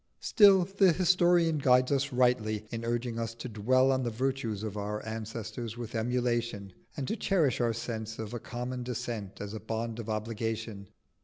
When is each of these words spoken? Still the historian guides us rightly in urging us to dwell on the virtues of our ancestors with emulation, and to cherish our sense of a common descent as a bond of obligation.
Still 0.21 0.63
the 0.65 0.93
historian 0.93 1.59
guides 1.59 1.91
us 1.91 2.11
rightly 2.11 2.65
in 2.71 2.83
urging 2.83 3.19
us 3.19 3.35
to 3.35 3.47
dwell 3.47 3.91
on 3.91 4.01
the 4.01 4.09
virtues 4.09 4.63
of 4.63 4.75
our 4.75 5.05
ancestors 5.05 5.77
with 5.77 5.93
emulation, 5.93 6.73
and 6.97 7.07
to 7.07 7.15
cherish 7.15 7.61
our 7.61 7.71
sense 7.71 8.17
of 8.17 8.33
a 8.33 8.39
common 8.39 8.81
descent 8.81 9.39
as 9.39 9.53
a 9.53 9.59
bond 9.59 9.99
of 9.99 10.09
obligation. 10.09 10.89